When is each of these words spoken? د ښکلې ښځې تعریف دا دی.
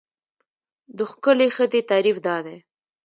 د 0.97 0.99
ښکلې 1.11 1.47
ښځې 1.55 1.79
تعریف 1.91 2.17
دا 2.27 2.37
دی. 2.45 2.57